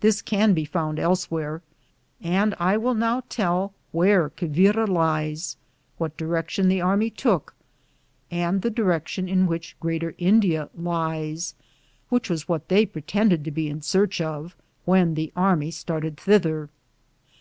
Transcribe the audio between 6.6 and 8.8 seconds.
the army took, and the